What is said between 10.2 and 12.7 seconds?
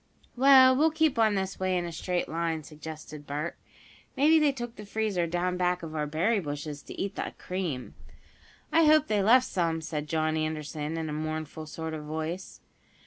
Anderson, in a mournful sort of voice.